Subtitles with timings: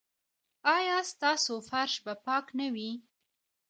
[0.75, 2.91] ایا ستاسو فرش به پاک نه وي؟